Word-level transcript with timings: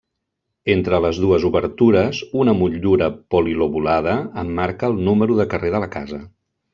Entre 0.75 0.99
les 1.05 1.17
dues 1.25 1.43
obertures 1.49 2.21
una 2.43 2.55
motllura 2.61 3.09
polilobulada 3.35 4.15
emmarca 4.45 4.91
el 4.93 4.97
número 5.11 5.37
de 5.41 5.47
carrer 5.53 5.71
de 5.77 5.83
la 5.85 5.91
casa. 5.97 6.21